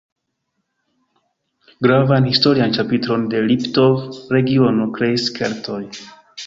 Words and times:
Gravan 1.87 2.29
historian 2.31 2.73
ĉapitron 2.79 3.29
de 3.35 3.45
Liptov-regiono 3.53 4.91
kreis 4.99 5.33
Keltoj. 5.39 5.83